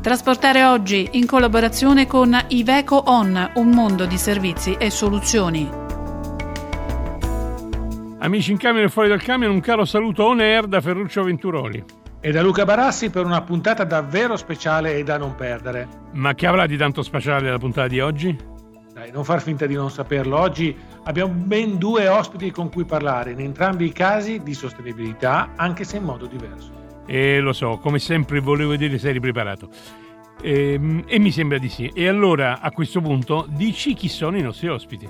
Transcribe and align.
Trasportare 0.00 0.64
oggi 0.64 1.10
in 1.12 1.26
collaborazione 1.26 2.06
con 2.06 2.34
Iveco 2.48 3.02
On, 3.08 3.50
un 3.56 3.68
mondo 3.68 4.06
di 4.06 4.16
servizi 4.16 4.72
e 4.78 4.88
soluzioni. 4.88 5.68
Amici 8.20 8.50
in 8.50 8.56
camion 8.56 8.84
e 8.84 8.88
fuori 8.88 9.10
dal 9.10 9.20
camion, 9.20 9.50
un 9.50 9.60
caro 9.60 9.84
saluto 9.84 10.24
on 10.24 10.40
air 10.40 10.66
da 10.66 10.80
Ferruccio 10.80 11.22
Venturoli. 11.22 11.84
E 12.18 12.30
da 12.32 12.40
Luca 12.40 12.64
Barassi 12.64 13.10
per 13.10 13.26
una 13.26 13.42
puntata 13.42 13.84
davvero 13.84 14.38
speciale 14.38 14.96
e 14.96 15.02
da 15.02 15.18
non 15.18 15.34
perdere. 15.34 15.86
Ma 16.12 16.32
che 16.34 16.46
avrà 16.46 16.64
di 16.64 16.78
tanto 16.78 17.02
speciale 17.02 17.50
la 17.50 17.58
puntata 17.58 17.88
di 17.88 18.00
oggi? 18.00 18.34
Dai, 18.94 19.10
non 19.12 19.24
far 19.24 19.42
finta 19.42 19.66
di 19.66 19.74
non 19.74 19.90
saperlo. 19.90 20.38
Oggi 20.38 20.74
abbiamo 21.04 21.34
ben 21.34 21.76
due 21.76 22.08
ospiti 22.08 22.50
con 22.50 22.70
cui 22.70 22.86
parlare, 22.86 23.32
in 23.32 23.40
entrambi 23.40 23.84
i 23.84 23.92
casi 23.92 24.42
di 24.42 24.54
sostenibilità, 24.54 25.50
anche 25.56 25.84
se 25.84 25.98
in 25.98 26.04
modo 26.04 26.24
diverso. 26.24 26.88
E 27.12 27.40
lo 27.40 27.52
so, 27.52 27.78
come 27.78 27.98
sempre 27.98 28.38
volevo 28.38 28.70
vedere 28.70 28.96
se 28.96 29.08
eri 29.08 29.18
preparato. 29.18 29.68
E, 30.40 30.74
ehm, 30.74 31.02
e 31.08 31.18
mi 31.18 31.32
sembra 31.32 31.58
di 31.58 31.68
sì. 31.68 31.90
E 31.92 32.06
allora 32.06 32.60
a 32.60 32.70
questo 32.70 33.00
punto 33.00 33.46
dici 33.48 33.94
chi 33.94 34.06
sono 34.08 34.36
i 34.36 34.42
nostri 34.42 34.68
ospiti. 34.68 35.08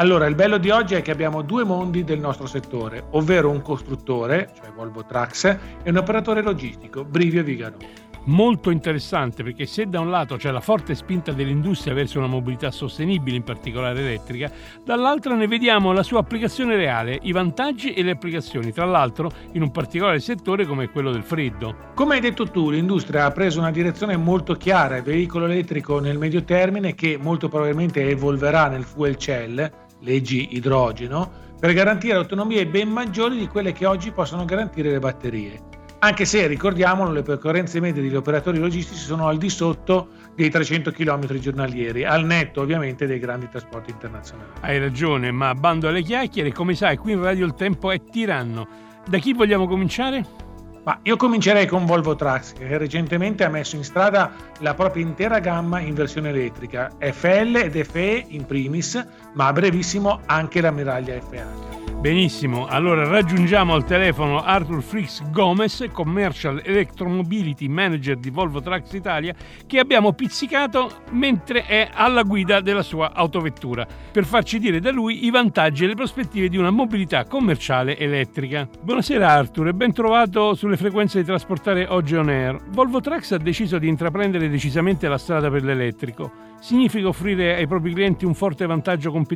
Allora, 0.00 0.26
il 0.26 0.36
bello 0.36 0.58
di 0.58 0.70
oggi 0.70 0.94
è 0.94 1.02
che 1.02 1.10
abbiamo 1.10 1.42
due 1.42 1.64
mondi 1.64 2.04
del 2.04 2.20
nostro 2.20 2.46
settore, 2.46 3.06
ovvero 3.10 3.50
un 3.50 3.62
costruttore, 3.62 4.50
cioè 4.54 4.70
Volvo 4.70 5.04
Trucks, 5.04 5.44
e 5.82 5.90
un 5.90 5.96
operatore 5.96 6.40
logistico, 6.40 7.04
Brivio 7.04 7.42
Vigano 7.42 8.06
molto 8.28 8.70
interessante 8.70 9.42
perché 9.42 9.66
se 9.66 9.86
da 9.86 10.00
un 10.00 10.10
lato 10.10 10.36
c'è 10.36 10.50
la 10.50 10.60
forte 10.60 10.94
spinta 10.94 11.32
dell'industria 11.32 11.94
verso 11.94 12.18
una 12.18 12.26
mobilità 12.26 12.70
sostenibile, 12.70 13.36
in 13.36 13.42
particolare 13.42 14.00
elettrica, 14.00 14.50
dall'altro 14.84 15.34
ne 15.34 15.46
vediamo 15.46 15.92
la 15.92 16.02
sua 16.02 16.20
applicazione 16.20 16.76
reale, 16.76 17.18
i 17.22 17.32
vantaggi 17.32 17.92
e 17.92 18.02
le 18.02 18.12
applicazioni, 18.12 18.72
tra 18.72 18.84
l'altro 18.84 19.30
in 19.52 19.62
un 19.62 19.70
particolare 19.70 20.20
settore 20.20 20.66
come 20.66 20.90
quello 20.90 21.10
del 21.10 21.22
freddo. 21.22 21.74
Come 21.94 22.16
hai 22.16 22.20
detto 22.20 22.46
tu, 22.50 22.70
l'industria 22.70 23.24
ha 23.24 23.30
preso 23.30 23.60
una 23.60 23.70
direzione 23.70 24.16
molto 24.16 24.54
chiara, 24.54 24.98
il 24.98 25.02
veicolo 25.02 25.46
elettrico 25.46 25.98
nel 25.98 26.18
medio 26.18 26.44
termine 26.44 26.94
che 26.94 27.18
molto 27.20 27.48
probabilmente 27.48 28.06
evolverà 28.08 28.68
nel 28.68 28.84
fuel 28.84 29.16
cell, 29.16 29.86
leggi 30.00 30.56
idrogeno, 30.56 31.46
per 31.58 31.72
garantire 31.72 32.14
autonomie 32.14 32.66
ben 32.66 32.88
maggiori 32.88 33.38
di 33.38 33.48
quelle 33.48 33.72
che 33.72 33.86
oggi 33.86 34.12
possono 34.12 34.44
garantire 34.44 34.90
le 34.90 34.98
batterie 34.98 35.68
anche 36.00 36.24
se 36.24 36.46
ricordiamolo 36.46 37.10
le 37.10 37.22
percorrenze 37.22 37.80
medie 37.80 38.02
degli 38.02 38.14
operatori 38.14 38.58
logistici 38.58 39.00
sono 39.00 39.26
al 39.26 39.36
di 39.36 39.48
sotto 39.48 40.08
dei 40.34 40.48
300 40.48 40.92
km 40.92 41.38
giornalieri, 41.38 42.04
al 42.04 42.24
netto 42.24 42.60
ovviamente 42.60 43.06
dei 43.06 43.18
grandi 43.18 43.48
trasporti 43.48 43.90
internazionali. 43.90 44.50
Hai 44.60 44.78
ragione, 44.78 45.32
ma 45.32 45.54
bando 45.54 45.88
alle 45.88 46.02
chiacchiere, 46.02 46.52
come 46.52 46.74
sai 46.74 46.96
qui 46.96 47.12
in 47.12 47.22
Radio 47.22 47.44
il 47.44 47.54
tempo 47.54 47.90
è 47.90 48.00
tiranno. 48.04 48.68
Da 49.06 49.18
chi 49.18 49.32
vogliamo 49.32 49.66
cominciare? 49.66 50.46
Ma 50.84 50.98
io 51.02 51.16
comincerei 51.16 51.66
con 51.66 51.84
Volvo 51.84 52.14
Trucks, 52.14 52.52
che 52.52 52.78
recentemente 52.78 53.44
ha 53.44 53.48
messo 53.48 53.76
in 53.76 53.84
strada 53.84 54.30
la 54.60 54.74
propria 54.74 55.04
intera 55.04 55.40
gamma 55.40 55.80
in 55.80 55.94
versione 55.94 56.28
elettrica, 56.28 56.90
FL 56.98 57.56
ed 57.56 57.84
FE 57.84 58.24
in 58.28 58.46
primis, 58.46 59.04
ma 59.38 59.46
a 59.46 59.52
brevissimo 59.52 60.20
anche 60.26 60.60
la 60.60 60.72
miraglia 60.72 61.14
FH. 61.14 62.00
Benissimo, 62.00 62.66
allora 62.66 63.06
raggiungiamo 63.06 63.72
al 63.72 63.84
telefono 63.84 64.42
Arthur 64.42 64.82
Frix 64.82 65.22
Gomez, 65.30 65.86
Commercial 65.92 66.60
Electromobility 66.64 67.68
Manager 67.68 68.16
di 68.16 68.30
Volvo 68.30 68.60
Trucks 68.60 68.92
Italia, 68.92 69.34
che 69.64 69.78
abbiamo 69.78 70.12
pizzicato 70.12 71.02
mentre 71.10 71.64
è 71.66 71.88
alla 71.92 72.22
guida 72.22 72.60
della 72.60 72.82
sua 72.82 73.12
autovettura, 73.12 73.86
per 74.12 74.24
farci 74.24 74.58
dire 74.58 74.80
da 74.80 74.90
lui 74.90 75.24
i 75.24 75.30
vantaggi 75.30 75.84
e 75.84 75.86
le 75.88 75.94
prospettive 75.94 76.48
di 76.48 76.56
una 76.56 76.70
mobilità 76.70 77.24
commerciale 77.24 77.96
elettrica. 77.96 78.68
Buonasera 78.80 79.30
Arthur 79.30 79.68
e 79.68 79.74
ben 79.74 79.92
trovato 79.92 80.54
sulle 80.54 80.76
frequenze 80.76 81.20
di 81.20 81.24
trasportare 81.24 81.86
oggi 81.88 82.16
on 82.16 82.28
air. 82.28 82.60
Volvo 82.70 83.00
Trucks 83.00 83.32
ha 83.32 83.38
deciso 83.38 83.78
di 83.78 83.86
intraprendere 83.86 84.48
decisamente 84.48 85.06
la 85.06 85.18
strada 85.18 85.48
per 85.48 85.62
l'elettrico 85.62 86.46
significa 86.60 87.08
offrire 87.08 87.54
ai 87.54 87.66
propri 87.66 87.92
clienti 87.92 88.24
un 88.24 88.34
forte 88.34 88.66
vantaggio 88.66 89.10
competitivo. 89.10 89.27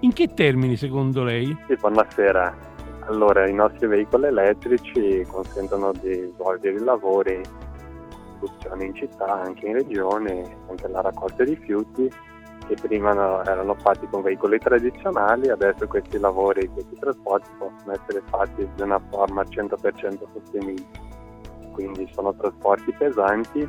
In 0.00 0.12
che 0.12 0.34
termini 0.34 0.76
secondo 0.76 1.22
lei? 1.22 1.56
Sì, 1.66 1.74
buonasera. 1.76 2.56
Allora, 3.06 3.46
i 3.48 3.54
nostri 3.54 3.86
veicoli 3.86 4.26
elettrici 4.26 5.24
consentono 5.30 5.92
di 5.92 6.32
svolgere 6.34 6.76
i 6.76 6.82
lavori 6.82 7.40
produzione 8.38 8.84
in 8.84 8.94
città, 8.94 9.42
anche 9.42 9.66
in 9.66 9.74
regione, 9.74 10.56
anche 10.68 10.88
la 10.88 11.00
raccolta 11.00 11.44
rifiuti 11.44 12.10
che 12.66 12.74
prima 12.80 13.12
erano 13.44 13.74
fatti 13.74 14.08
con 14.10 14.22
veicoli 14.22 14.58
tradizionali, 14.58 15.50
adesso 15.50 15.86
questi 15.86 16.18
lavori, 16.18 16.68
questi 16.68 16.96
trasporti 16.98 17.48
possono 17.58 17.92
essere 17.92 18.22
fatti 18.28 18.68
di 18.74 18.82
una 18.82 19.00
forma 19.10 19.42
100% 19.42 20.18
sostenibile. 20.32 21.04
Quindi 21.72 22.08
sono 22.12 22.34
trasporti 22.34 22.92
pesanti 22.92 23.68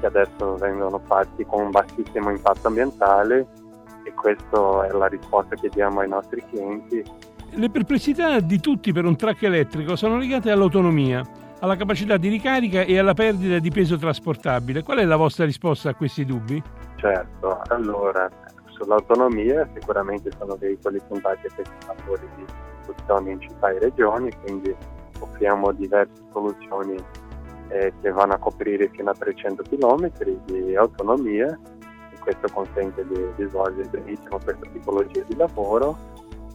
che 0.00 0.06
adesso 0.06 0.56
vengono 0.56 1.00
fatti 1.06 1.44
con 1.46 1.62
un 1.62 1.70
bassissimo 1.70 2.30
impatto 2.30 2.68
ambientale 2.68 3.46
questa 4.14 4.86
è 4.86 4.90
la 4.92 5.06
risposta 5.06 5.54
che 5.56 5.68
diamo 5.68 6.00
ai 6.00 6.08
nostri 6.08 6.42
clienti. 6.48 7.02
Le 7.50 7.70
perplessità 7.70 8.40
di 8.40 8.58
tutti 8.58 8.92
per 8.92 9.04
un 9.04 9.16
track 9.16 9.42
elettrico 9.42 9.96
sono 9.96 10.16
legate 10.16 10.50
all'autonomia, 10.50 11.22
alla 11.60 11.76
capacità 11.76 12.16
di 12.16 12.28
ricarica 12.28 12.82
e 12.82 12.98
alla 12.98 13.14
perdita 13.14 13.58
di 13.58 13.70
peso 13.70 13.96
trasportabile. 13.96 14.82
Qual 14.82 14.98
è 14.98 15.04
la 15.04 15.16
vostra 15.16 15.44
risposta 15.44 15.90
a 15.90 15.94
questi 15.94 16.24
dubbi? 16.24 16.62
Certo, 16.96 17.60
allora 17.68 18.28
sull'autonomia 18.66 19.68
sicuramente 19.72 20.30
sono 20.36 20.56
veicoli 20.56 21.00
puntati 21.06 21.46
a 21.46 21.54
questi 21.54 21.74
fattori 21.86 22.26
di 22.36 22.44
produzione 22.82 23.32
in 23.32 23.40
città 23.40 23.70
e 23.70 23.78
regioni, 23.78 24.30
quindi 24.42 24.74
offriamo 25.20 25.72
diverse 25.72 26.22
soluzioni 26.32 26.96
eh, 27.68 27.92
che 28.00 28.10
vanno 28.10 28.34
a 28.34 28.38
coprire 28.38 28.88
fino 28.92 29.10
a 29.10 29.14
300 29.14 29.62
km 29.62 30.10
di 30.46 30.74
autonomia 30.76 31.58
questo 32.24 32.48
consente 32.52 33.06
di, 33.06 33.26
di 33.36 33.48
svolgere 33.48 33.88
benissimo 33.88 34.40
questa 34.42 34.66
tipologia 34.72 35.22
di 35.28 35.36
lavoro. 35.36 35.96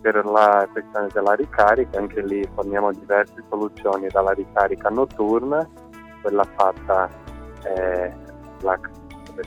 Per 0.02 0.26
la 0.26 0.68
questione 0.72 1.08
della 1.14 1.34
ricarica, 1.34 2.00
anche 2.00 2.22
lì 2.22 2.48
forniamo 2.54 2.92
diverse 2.92 3.44
soluzioni, 3.50 4.08
dalla 4.08 4.32
ricarica 4.32 4.90
notturna, 4.90 5.68
quella 6.22 6.44
fatta 6.56 7.10
eh, 7.64 8.14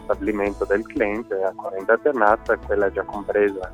stabilimento 0.04 0.64
del 0.64 0.86
cliente 0.86 1.42
a 1.42 1.52
corrente 1.54 1.92
alternata, 1.92 2.56
quella 2.58 2.90
già 2.90 3.02
compresa 3.02 3.72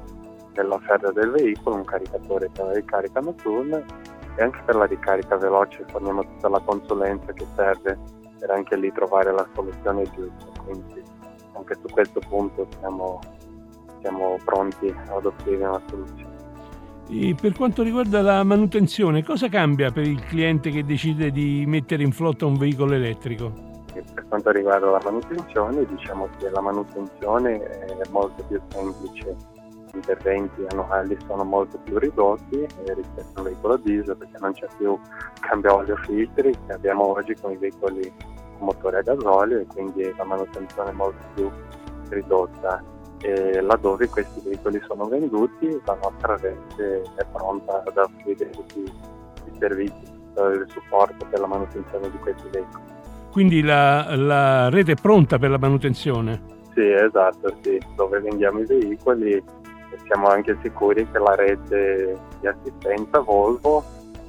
nell'offerta 0.54 1.12
del 1.12 1.30
veicolo, 1.30 1.76
un 1.76 1.84
caricatore 1.84 2.50
per 2.53 2.66
la 2.66 2.72
ricarica 2.72 3.20
notturna 3.20 3.82
e 4.36 4.42
anche 4.42 4.60
per 4.65 4.76
la 4.76 4.84
ricarica 4.84 5.36
veloce 5.36 5.84
forniamo 5.88 6.22
tutta 6.22 6.48
la 6.48 6.60
consulenza 6.60 7.32
che 7.32 7.47
serve 7.54 7.98
per 8.38 8.50
anche 8.50 8.76
lì 8.76 8.92
trovare 8.92 9.32
la 9.32 9.47
soluzione 9.54 10.04
giusta. 10.15 10.60
Quindi 10.65 11.03
anche 11.58 11.74
su 11.74 11.92
questo 11.92 12.20
punto 12.28 12.66
siamo, 12.78 13.20
siamo 14.00 14.38
pronti 14.44 14.94
ad 15.08 15.26
offrire 15.26 15.66
una 15.66 15.80
soluzione. 15.88 16.36
E 17.10 17.34
per 17.41 17.54
quanto 17.54 17.82
riguarda 17.82 18.20
la 18.20 18.42
manutenzione, 18.44 19.24
cosa 19.24 19.48
cambia 19.48 19.91
per 19.91 20.06
il 20.06 20.22
cliente 20.24 20.70
che 20.70 20.84
decide 20.84 21.30
di 21.30 21.64
mettere 21.66 22.02
in 22.02 22.12
flotta 22.12 22.47
un 22.47 22.56
veicolo 22.56 22.94
elettrico? 22.94 23.66
per 24.14 24.28
quanto 24.28 24.52
riguarda 24.52 24.91
la 24.91 25.00
manutenzione, 25.02 25.84
diciamo 25.84 26.28
che 26.38 26.48
la 26.50 26.60
manutenzione 26.60 27.58
è 27.58 28.08
molto 28.10 28.44
più 28.44 28.60
semplice 28.68 29.36
interventi 29.94 30.64
annuali 30.70 31.16
sono 31.26 31.44
molto 31.44 31.78
più 31.78 31.98
ridotti 31.98 32.60
eh, 32.60 32.94
rispetto 32.94 33.30
a 33.34 33.41
un 33.41 33.44
veicolo 33.44 33.76
diesel 33.78 34.16
perché 34.16 34.36
non 34.41 34.52
c'è 34.52 34.66
più 34.76 34.98
cambio 35.41 35.76
olio 35.76 35.97
filtri 36.04 36.54
che 36.66 36.72
abbiamo 36.72 37.06
oggi 37.12 37.34
con 37.41 37.52
i 37.52 37.56
veicoli 37.56 38.12
motore 38.60 38.98
a 38.98 39.02
gasolio 39.02 39.60
e 39.60 39.66
quindi 39.66 40.12
la 40.16 40.24
manutenzione 40.24 40.91
è 40.91 40.92
molto 40.92 41.24
più 41.34 41.50
ridotta. 42.08 42.82
E 43.20 43.60
laddove 43.60 44.08
questi 44.08 44.41
veicoli 44.44 44.80
sono 44.86 45.06
venduti 45.06 45.80
la 45.84 45.98
nostra 46.00 46.36
rete 46.36 47.02
è 47.16 47.24
pronta 47.32 47.82
ad 47.84 47.97
offrire 47.97 48.48
tutti 48.50 48.80
i 48.80 49.56
servizi, 49.58 50.02
il 50.04 50.66
supporto 50.68 51.26
per 51.28 51.41
la 51.41 51.47
manutenzione 51.48 52.10
di 52.10 52.18
questi 52.18 52.48
veicoli. 52.50 52.84
Quindi 53.33 53.62
la, 53.62 54.15
la 54.15 54.68
rete 54.68 54.92
è 54.92 54.97
pronta 55.00 55.38
per 55.38 55.50
la 55.50 55.59
manutenzione? 55.59 56.56
Sì, 56.74 56.88
esatto, 56.92 57.53
sì. 57.62 57.80
dove 57.97 58.21
vendiamo 58.21 58.60
i 58.60 58.66
veicoli 58.66 59.42
siamo 60.04 60.28
anche 60.28 60.56
sicuri 60.62 61.09
che 61.10 61.18
la 61.18 61.34
rete 61.34 62.18
di 62.41 62.47
assistenza 62.47 63.21
Volvo 63.21 63.84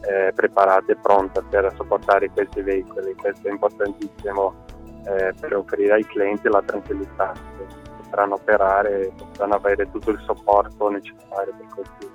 è 0.09 0.31
preparata 0.33 0.91
e 0.91 0.95
pronta 0.95 1.41
per 1.41 1.71
sopportare 1.75 2.29
questi 2.31 2.61
veicoli. 2.61 3.13
Questo 3.13 3.47
è 3.47 3.51
importantissimo 3.51 4.65
eh, 5.05 5.33
per 5.39 5.55
offrire 5.55 5.93
ai 5.93 6.05
clienti 6.05 6.49
la 6.49 6.63
tranquillità 6.65 7.33
che 7.57 7.65
potranno 8.01 8.33
operare 8.35 9.07
e 9.07 9.11
potranno 9.15 9.53
avere 9.55 9.89
tutto 9.91 10.09
il 10.09 10.19
supporto 10.25 10.89
necessario 10.89 11.53
per 11.55 11.67
questi 11.73 12.07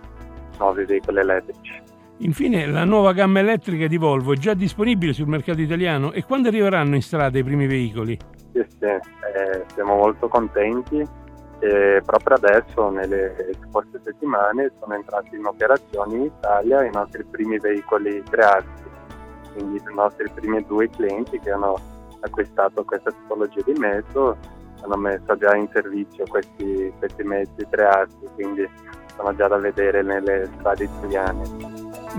nuovi 0.59 0.85
veicoli 0.85 1.19
elettrici. 1.21 1.83
Infine, 2.19 2.67
la 2.67 2.85
nuova 2.85 3.13
gamma 3.13 3.41
elettrica 3.41 3.87
di 3.87 3.97
Volvo 3.97 4.33
è 4.33 4.37
già 4.37 4.55
disponibile 4.55 5.13
sul 5.13 5.27
mercato 5.27 5.61
italiano 5.61 6.13
e 6.13 6.25
quando 6.25 6.49
arriveranno 6.49 6.95
in 6.95 7.03
strada 7.03 7.39
i 7.39 7.45
primi 7.45 7.67
veicoli? 7.67 8.17
Sì, 8.53 8.65
sì, 8.79 8.85
eh, 8.85 9.65
siamo 9.75 9.97
molto 9.97 10.29
contenti 10.29 11.05
e 11.65 12.03
proprio 12.05 12.37
adesso, 12.37 12.91
nelle 12.91 13.35
scorse 13.69 13.99
settimane, 14.05 14.71
sono 14.79 14.95
entrati 14.95 15.35
in 15.35 15.47
operazione 15.47 16.15
in 16.15 16.23
Italia 16.25 16.85
i 16.85 16.91
nostri 16.93 17.25
primi 17.25 17.59
veicoli 17.59 18.23
creati, 18.29 18.67
quindi 19.55 19.77
i 19.77 19.95
nostri 19.95 20.29
primi 20.35 20.63
due 20.67 20.91
clienti 20.91 21.41
che 21.41 21.51
hanno 21.51 21.81
acquistato 22.21 22.85
questa 22.85 23.11
tipologia 23.11 23.63
di 23.65 23.73
mezzo 23.79 24.37
hanno 24.83 24.97
messo 24.97 25.37
già 25.39 25.57
in 25.57 25.69
servizio 25.73 26.25
questi, 26.29 26.93
questi 26.99 27.23
mezzi 27.23 27.67
tre 27.71 27.87
assi, 27.87 28.29
quindi 28.35 28.69
sono 29.17 29.35
già 29.35 29.49
da 29.49 29.57
vedere 29.57 30.03
nelle 30.03 30.51
strade 30.59 30.85
italiane. 30.85 31.43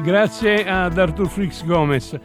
Grazie 0.01 0.67
ad 0.67 0.97
Arthur 0.97 1.27
Frix 1.27 1.63
Gomez. 1.63 2.19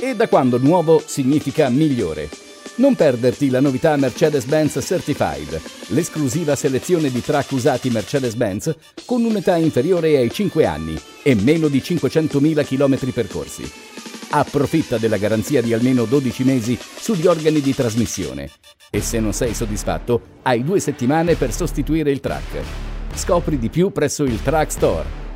E 0.00 0.14
da 0.14 0.28
quando 0.28 0.58
nuovo 0.58 1.00
significa 1.00 1.68
migliore? 1.68 2.37
Non 2.78 2.94
perderti 2.94 3.50
la 3.50 3.60
novità 3.60 3.96
Mercedes-Benz 3.96 4.78
Certified, 4.80 5.60
l'esclusiva 5.88 6.54
selezione 6.54 7.10
di 7.10 7.20
track 7.20 7.50
usati 7.50 7.90
Mercedes-Benz 7.90 8.76
con 9.04 9.24
un'età 9.24 9.56
inferiore 9.56 10.16
ai 10.16 10.30
5 10.30 10.64
anni 10.64 10.96
e 11.24 11.34
meno 11.34 11.66
di 11.66 11.80
500.000 11.80 12.64
km 12.64 13.10
percorsi. 13.10 13.68
Approfitta 14.30 14.96
della 14.96 15.16
garanzia 15.16 15.60
di 15.60 15.72
almeno 15.72 16.04
12 16.04 16.44
mesi 16.44 16.78
sugli 16.78 17.26
organi 17.26 17.60
di 17.60 17.74
trasmissione 17.74 18.48
e 18.90 19.00
se 19.00 19.18
non 19.18 19.32
sei 19.32 19.54
soddisfatto 19.54 20.20
hai 20.42 20.62
due 20.62 20.78
settimane 20.78 21.34
per 21.34 21.52
sostituire 21.52 22.12
il 22.12 22.20
track. 22.20 22.60
Scopri 23.12 23.58
di 23.58 23.70
più 23.70 23.90
presso 23.90 24.22
il 24.22 24.40
Track 24.40 24.70
Store. 24.70 25.26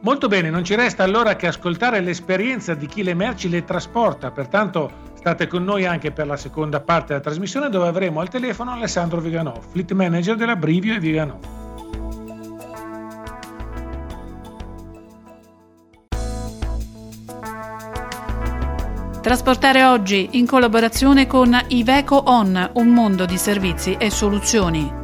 Molto 0.00 0.28
bene, 0.28 0.48
non 0.48 0.64
ci 0.64 0.74
resta 0.74 1.02
allora 1.02 1.36
che 1.36 1.46
ascoltare 1.46 2.00
l'esperienza 2.00 2.74
di 2.74 2.86
chi 2.86 3.02
le 3.02 3.14
merci 3.14 3.50
le 3.50 3.64
trasporta, 3.64 4.30
pertanto 4.30 5.12
State 5.24 5.46
con 5.46 5.64
noi 5.64 5.86
anche 5.86 6.12
per 6.12 6.26
la 6.26 6.36
seconda 6.36 6.80
parte 6.80 7.06
della 7.06 7.20
trasmissione 7.20 7.70
dove 7.70 7.88
avremo 7.88 8.20
al 8.20 8.28
telefono 8.28 8.72
Alessandro 8.72 9.22
Viganò, 9.22 9.58
Fleet 9.58 9.92
Manager 9.92 10.36
della 10.36 10.54
Brivio 10.54 10.92
e 10.92 10.98
Viganò. 10.98 11.38
Trasportare 19.22 19.84
oggi 19.84 20.28
in 20.32 20.46
collaborazione 20.46 21.26
con 21.26 21.58
Iveco 21.68 22.24
On, 22.26 22.72
un 22.74 22.88
mondo 22.88 23.24
di 23.24 23.38
servizi 23.38 23.96
e 23.98 24.10
soluzioni. 24.10 25.03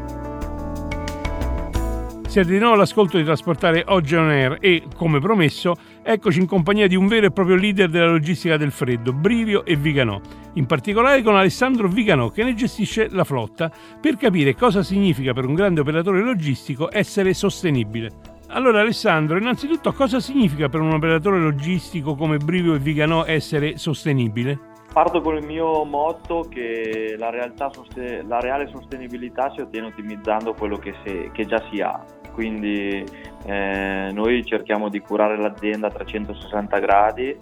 Siete 2.31 2.53
di 2.53 2.59
nuovo 2.61 2.75
all'ascolto 2.75 3.17
di 3.17 3.25
Trasportare 3.25 3.83
Oggi 3.89 4.15
On 4.15 4.29
Air 4.29 4.59
e, 4.61 4.85
come 4.95 5.19
promesso, 5.19 5.75
eccoci 6.01 6.39
in 6.39 6.47
compagnia 6.47 6.87
di 6.87 6.95
un 6.95 7.09
vero 7.09 7.27
e 7.27 7.33
proprio 7.33 7.57
leader 7.57 7.89
della 7.89 8.07
logistica 8.07 8.57
del 8.57 8.71
freddo, 8.71 9.13
Brivio 9.13 9.65
e 9.65 9.75
Viganò, 9.75 10.21
in 10.53 10.65
particolare 10.65 11.23
con 11.23 11.35
Alessandro 11.35 11.89
Viganò 11.89 12.29
che 12.29 12.45
ne 12.45 12.55
gestisce 12.55 13.09
la 13.11 13.25
flotta, 13.25 13.69
per 14.01 14.17
capire 14.17 14.55
cosa 14.55 14.85
significa 14.85 15.33
per 15.33 15.45
un 15.45 15.55
grande 15.55 15.81
operatore 15.81 16.21
logistico 16.21 16.89
essere 16.93 17.35
sostenibile. 17.35 18.11
Allora 18.51 18.79
Alessandro, 18.79 19.37
innanzitutto 19.37 19.93
cosa 19.93 20.21
significa 20.21 20.69
per 20.69 20.83
un 20.83 20.93
operatore 20.93 21.41
logistico 21.41 22.15
come 22.15 22.37
Brivio 22.37 22.75
e 22.75 22.79
Viganò 22.79 23.25
essere 23.25 23.77
sostenibile? 23.77 24.69
Parto 24.93 25.21
con 25.21 25.37
il 25.37 25.45
mio 25.45 25.85
motto 25.85 26.47
che 26.49 27.17
la, 27.19 27.33
sosten- 27.73 28.27
la 28.29 28.39
reale 28.39 28.69
sostenibilità 28.69 29.53
si 29.55 29.61
ottiene 29.61 29.89
ottimizzando 29.89 30.53
quello 30.55 30.79
che, 30.79 30.95
se- 31.05 31.31
che 31.33 31.45
già 31.47 31.63
si 31.71 31.81
ha 31.81 32.19
quindi 32.31 33.05
eh, 33.45 34.11
noi 34.13 34.45
cerchiamo 34.45 34.89
di 34.89 35.01
curare 35.01 35.37
l'azienda 35.37 35.89
a 35.89 35.91
360 35.91 36.79
gradi, 36.79 37.37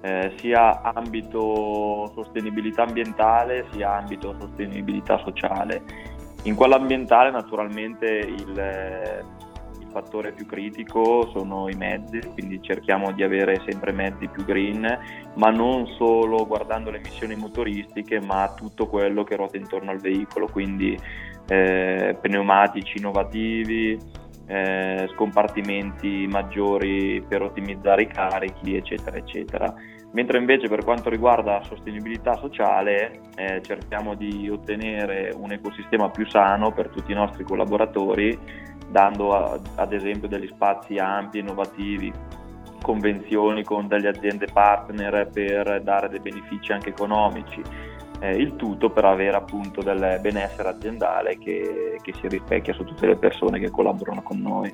eh, 0.00 0.32
sia 0.36 0.80
ambito 0.82 2.10
sostenibilità 2.14 2.84
ambientale 2.84 3.66
sia 3.72 3.96
ambito 3.96 4.34
sostenibilità 4.38 5.18
sociale. 5.18 5.82
In 6.44 6.54
quella 6.54 6.76
ambientale 6.76 7.30
naturalmente 7.30 8.06
il, 8.06 9.24
il 9.80 9.86
fattore 9.90 10.32
più 10.32 10.46
critico 10.46 11.28
sono 11.32 11.68
i 11.68 11.74
mezzi, 11.74 12.20
quindi 12.32 12.62
cerchiamo 12.62 13.10
di 13.12 13.24
avere 13.24 13.60
sempre 13.66 13.90
mezzi 13.90 14.28
più 14.28 14.44
green, 14.44 14.98
ma 15.34 15.50
non 15.50 15.86
solo 15.98 16.46
guardando 16.46 16.90
le 16.90 16.98
emissioni 16.98 17.34
motoristiche, 17.34 18.20
ma 18.20 18.54
tutto 18.54 18.86
quello 18.86 19.24
che 19.24 19.36
ruota 19.36 19.56
intorno 19.56 19.90
al 19.90 19.98
veicolo, 19.98 20.46
quindi 20.46 20.96
eh, 21.48 22.16
pneumatici 22.20 22.98
innovativi, 22.98 23.98
eh, 24.46 25.08
scompartimenti 25.14 26.26
maggiori 26.26 27.24
per 27.26 27.42
ottimizzare 27.42 28.02
i 28.02 28.06
carichi, 28.06 28.76
eccetera, 28.76 29.16
eccetera. 29.16 29.74
Mentre 30.12 30.38
invece 30.38 30.68
per 30.68 30.84
quanto 30.84 31.10
riguarda 31.10 31.58
la 31.58 31.64
sostenibilità 31.64 32.34
sociale 32.36 33.20
eh, 33.36 33.60
cerchiamo 33.62 34.14
di 34.14 34.48
ottenere 34.48 35.34
un 35.36 35.52
ecosistema 35.52 36.08
più 36.10 36.26
sano 36.28 36.72
per 36.72 36.88
tutti 36.88 37.12
i 37.12 37.14
nostri 37.14 37.44
collaboratori, 37.44 38.38
dando 38.90 39.34
a, 39.34 39.60
ad 39.74 39.92
esempio 39.92 40.28
degli 40.28 40.48
spazi 40.48 40.96
ampi, 40.96 41.40
innovativi, 41.40 42.10
convenzioni 42.80 43.64
con 43.64 43.86
delle 43.86 44.08
aziende 44.08 44.46
partner 44.50 45.28
per 45.30 45.82
dare 45.82 46.08
dei 46.08 46.20
benefici 46.20 46.72
anche 46.72 46.88
economici 46.88 47.62
eh, 48.20 48.32
il 48.32 48.56
tutto 48.56 48.90
per 48.90 49.04
avere 49.04 49.36
appunto 49.36 49.82
del 49.82 50.18
benessere 50.20 50.68
aziendale 50.68 51.38
che, 51.38 51.98
che, 52.02 52.12
si 52.14 52.28
rispecchia 52.28 52.72
su 52.74 52.84
tutte 52.84 53.06
le 53.06 53.16
persone 53.16 53.58
che 53.58 53.70
collaborano 53.70 54.22
con 54.22 54.40
noi, 54.40 54.72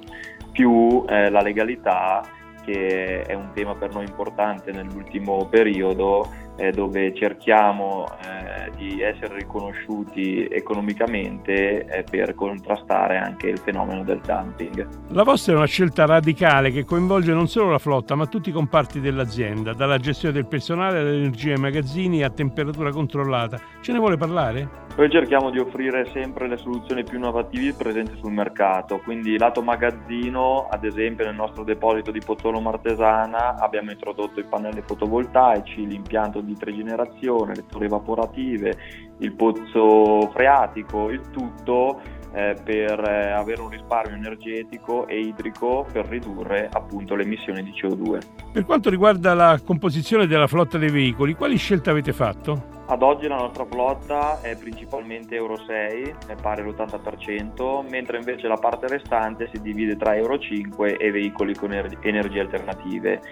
più 0.52 1.04
eh, 1.08 1.30
la 1.30 1.40
legalità 1.40 2.22
che 2.64 3.22
è 3.22 3.34
un 3.34 3.50
tema 3.52 3.74
per 3.74 3.92
noi 3.92 4.06
importante 4.06 4.72
nell'ultimo 4.72 5.46
periodo 5.46 6.26
eh, 6.56 6.70
dove 6.70 7.14
cerchiamo 7.14 8.06
eh, 8.06 8.70
di 8.76 9.00
essere 9.00 9.36
riconosciuti 9.36 10.46
economicamente 10.50 11.86
eh, 11.86 12.04
per 12.04 12.34
contrastare 12.34 13.18
anche 13.18 13.48
il 13.48 13.58
fenomeno 13.58 14.04
del 14.04 14.20
dumping. 14.24 14.86
La 15.08 15.22
vostra 15.22 15.54
è 15.54 15.56
una 15.56 15.66
scelta 15.66 16.06
radicale 16.06 16.70
che 16.70 16.84
coinvolge 16.84 17.32
non 17.32 17.48
solo 17.48 17.70
la 17.70 17.78
flotta 17.78 18.14
ma 18.14 18.26
tutti 18.26 18.50
i 18.50 18.52
comparti 18.52 19.00
dell'azienda, 19.00 19.72
dalla 19.72 19.98
gestione 19.98 20.34
del 20.34 20.46
personale 20.46 20.98
all'energia 20.98 21.54
ai 21.54 21.60
magazzini 21.60 22.22
a 22.22 22.30
temperatura 22.30 22.90
controllata. 22.90 23.58
Ce 23.80 23.92
ne 23.92 23.98
vuole 23.98 24.16
parlare? 24.16 24.82
Noi 24.96 25.10
cerchiamo 25.10 25.50
di 25.50 25.58
offrire 25.58 26.08
sempre 26.12 26.46
le 26.46 26.56
soluzioni 26.56 27.02
più 27.02 27.18
innovative 27.18 27.74
presenti 27.74 28.16
sul 28.20 28.30
mercato, 28.30 29.00
quindi 29.00 29.36
lato 29.36 29.60
magazzino, 29.60 30.68
ad 30.70 30.84
esempio 30.84 31.24
nel 31.24 31.34
nostro 31.34 31.64
deposito 31.64 32.12
di 32.12 32.20
Pozzolo 32.24 32.60
Martesana 32.60 33.56
abbiamo 33.56 33.90
introdotto 33.90 34.38
i 34.38 34.44
pannelli 34.44 34.82
fotovoltaici, 34.86 35.84
l'impianto 35.84 36.42
di 36.44 36.54
trigenerazione, 36.54 37.54
le 37.54 37.66
torri 37.66 37.86
evaporative, 37.86 38.76
il 39.18 39.32
pozzo 39.34 40.30
freatico, 40.32 41.10
il 41.10 41.30
tutto 41.30 42.00
eh, 42.34 42.56
per 42.62 43.00
eh, 43.00 43.30
avere 43.30 43.60
un 43.60 43.70
risparmio 43.70 44.16
energetico 44.16 45.06
e 45.06 45.20
idrico 45.20 45.86
per 45.90 46.06
ridurre 46.06 46.68
appunto 46.72 47.14
le 47.14 47.22
emissioni 47.22 47.62
di 47.62 47.70
CO2. 47.70 48.18
Per 48.52 48.64
quanto 48.64 48.90
riguarda 48.90 49.34
la 49.34 49.60
composizione 49.64 50.26
della 50.26 50.46
flotta 50.46 50.76
dei 50.76 50.90
veicoli, 50.90 51.34
quali 51.34 51.56
scelte 51.56 51.90
avete 51.90 52.12
fatto? 52.12 52.72
Ad 52.86 53.02
oggi 53.02 53.26
la 53.28 53.36
nostra 53.36 53.64
flotta 53.64 54.42
è 54.42 54.56
principalmente 54.56 55.36
Euro 55.36 55.56
6, 55.56 56.14
è 56.26 56.34
pari 56.34 56.60
all'80%, 56.60 57.88
mentre 57.88 58.18
invece 58.18 58.46
la 58.46 58.56
parte 58.56 58.88
restante 58.88 59.48
si 59.50 59.62
divide 59.62 59.96
tra 59.96 60.14
Euro 60.14 60.38
5 60.38 60.98
e 60.98 61.10
veicoli 61.10 61.54
con 61.54 61.72
energie 61.72 62.40
alternative. 62.40 63.22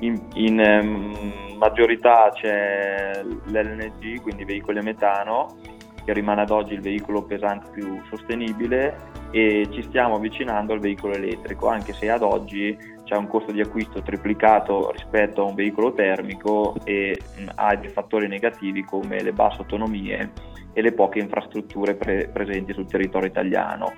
In, 0.00 0.16
in 0.34 0.58
um, 0.60 1.56
maggiorità 1.58 2.30
c'è 2.32 3.20
l'LNG, 3.24 4.20
quindi 4.20 4.44
veicoli 4.44 4.78
a 4.78 4.82
metano, 4.82 5.56
che 6.04 6.12
rimane 6.12 6.42
ad 6.42 6.50
oggi 6.50 6.74
il 6.74 6.80
veicolo 6.80 7.22
pesante 7.22 7.70
più 7.72 8.00
sostenibile 8.08 9.08
e 9.30 9.68
ci 9.70 9.82
stiamo 9.82 10.16
avvicinando 10.16 10.72
al 10.72 10.80
veicolo 10.80 11.14
elettrico, 11.14 11.68
anche 11.68 11.92
se 11.92 12.10
ad 12.10 12.22
oggi 12.22 12.76
c'è 13.04 13.16
un 13.16 13.26
costo 13.26 13.50
di 13.52 13.60
acquisto 13.60 14.02
triplicato 14.02 14.90
rispetto 14.92 15.42
a 15.42 15.48
un 15.48 15.54
veicolo 15.54 15.92
termico 15.92 16.76
e 16.84 17.18
mh, 17.36 17.46
ha 17.56 17.74
dei 17.74 17.90
fattori 17.90 18.28
negativi 18.28 18.84
come 18.84 19.22
le 19.22 19.32
basse 19.32 19.58
autonomie 19.58 20.30
e 20.72 20.82
le 20.82 20.92
poche 20.92 21.18
infrastrutture 21.18 21.94
pre- 21.94 22.28
presenti 22.32 22.72
sul 22.72 22.86
territorio 22.86 23.28
italiano. 23.28 23.92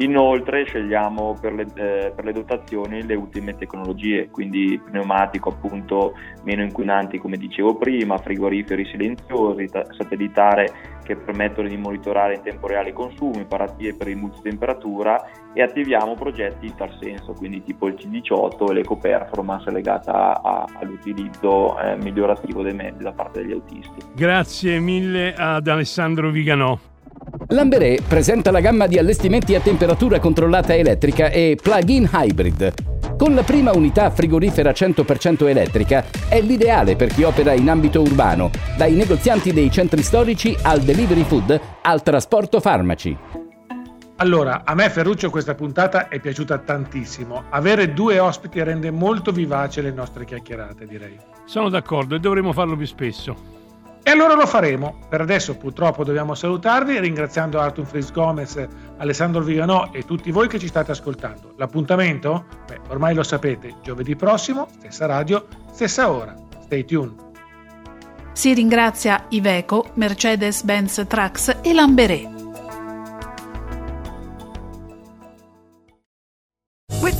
Inoltre 0.00 0.64
scegliamo 0.64 1.36
per 1.40 1.52
le, 1.54 1.66
eh, 1.74 2.12
per 2.14 2.24
le, 2.24 2.32
dotazioni 2.32 3.04
le 3.04 3.16
ultime 3.16 3.56
tecnologie, 3.56 4.28
quindi 4.28 4.80
pneumatico 4.84 5.48
appunto 5.48 6.14
meno 6.44 6.62
inquinanti 6.62 7.18
come 7.18 7.36
dicevo 7.36 7.74
prima, 7.76 8.16
frigoriferi 8.16 8.84
silenziosi, 8.84 9.64
t- 9.64 9.94
satellitare 9.94 10.97
che 11.08 11.16
permettono 11.16 11.68
di 11.68 11.76
monitorare 11.78 12.34
in 12.34 12.42
tempo 12.42 12.66
reale 12.66 12.90
i 12.90 12.92
consumi, 12.92 13.46
paratie 13.46 13.94
per 13.94 14.08
il 14.08 14.16
multitemperatura 14.16 15.24
e 15.54 15.62
attiviamo 15.62 16.14
progetti 16.14 16.66
in 16.66 16.74
tal 16.76 16.94
senso, 17.00 17.32
quindi 17.32 17.62
tipo 17.62 17.86
il 17.86 17.94
C18 17.94 18.70
e 18.70 18.74
l'eco-performance 18.74 19.70
legata 19.70 20.42
a, 20.42 20.66
all'utilizzo 20.80 21.80
eh, 21.80 21.96
migliorativo 21.96 22.62
dei 22.62 22.74
mezzi 22.74 23.02
da 23.02 23.12
parte 23.12 23.40
degli 23.40 23.52
autisti. 23.52 24.04
Grazie 24.14 24.78
mille 24.80 25.32
ad 25.34 25.66
Alessandro 25.66 26.28
Viganò. 26.30 26.78
Lamberé 27.48 28.00
presenta 28.06 28.50
la 28.50 28.60
gamma 28.60 28.86
di 28.86 28.98
allestimenti 28.98 29.54
a 29.54 29.60
temperatura 29.60 30.18
controllata 30.18 30.74
elettrica 30.74 31.30
e 31.30 31.56
plug-in 31.60 32.06
hybrid. 32.12 32.87
Con 33.18 33.34
la 33.34 33.42
prima 33.42 33.72
unità 33.74 34.10
frigorifera 34.10 34.70
100% 34.70 35.48
elettrica 35.48 36.04
è 36.28 36.40
l'ideale 36.40 36.94
per 36.94 37.08
chi 37.08 37.24
opera 37.24 37.52
in 37.52 37.68
ambito 37.68 38.00
urbano, 38.00 38.48
dai 38.76 38.94
negozianti 38.94 39.52
dei 39.52 39.72
centri 39.72 40.04
storici 40.04 40.56
al 40.62 40.82
delivery 40.82 41.24
food 41.24 41.60
al 41.82 42.00
trasporto 42.04 42.60
farmaci. 42.60 43.18
Allora, 44.18 44.62
a 44.64 44.72
me 44.76 44.88
Ferruccio 44.88 45.30
questa 45.30 45.56
puntata 45.56 46.06
è 46.06 46.20
piaciuta 46.20 46.58
tantissimo. 46.58 47.46
Avere 47.50 47.92
due 47.92 48.20
ospiti 48.20 48.62
rende 48.62 48.92
molto 48.92 49.32
vivace 49.32 49.82
le 49.82 49.90
nostre 49.90 50.24
chiacchierate, 50.24 50.86
direi. 50.86 51.18
Sono 51.44 51.70
d'accordo 51.70 52.14
e 52.14 52.20
dovremo 52.20 52.52
farlo 52.52 52.76
più 52.76 52.86
spesso. 52.86 53.57
E 54.08 54.10
allora 54.10 54.32
lo 54.32 54.46
faremo. 54.46 55.00
Per 55.06 55.20
adesso 55.20 55.58
purtroppo 55.58 56.02
dobbiamo 56.02 56.34
salutarvi 56.34 56.98
ringraziando 56.98 57.60
Artur 57.60 57.84
Fris 57.84 58.10
Gomez, 58.10 58.66
Alessandro 58.96 59.42
Viganò 59.42 59.90
e 59.92 60.02
tutti 60.04 60.30
voi 60.30 60.48
che 60.48 60.58
ci 60.58 60.66
state 60.66 60.92
ascoltando. 60.92 61.52
L'appuntamento? 61.58 62.46
Beh, 62.66 62.80
ormai 62.88 63.14
lo 63.14 63.22
sapete, 63.22 63.74
giovedì 63.82 64.16
prossimo, 64.16 64.66
stessa 64.78 65.04
radio, 65.04 65.46
stessa 65.70 66.10
ora. 66.10 66.34
Stay 66.62 66.86
tuned. 66.86 67.16
Si 68.32 68.54
ringrazia 68.54 69.26
Iveco, 69.28 69.90
Mercedes-Benz 69.92 71.04
Trucks 71.06 71.58
e 71.60 71.74
Lamberé. 71.74 72.37